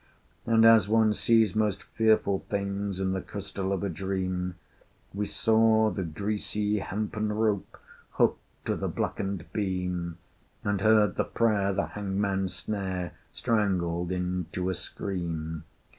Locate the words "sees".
1.13-1.55